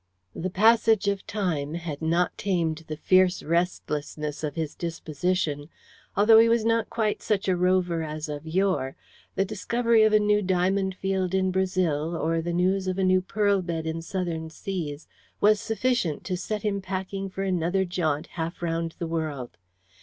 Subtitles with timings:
[0.35, 5.69] The passage of time had not tamed the fierce restlessness of his disposition.
[6.17, 8.95] Although he was not quite such a rover as of yore,
[9.35, 13.21] the discovery of a new diamond field in Brazil, or the news of a new
[13.21, 15.07] pearl bed in southern seas,
[15.39, 19.55] was sufficient to set him packing for another jaunt half round the world.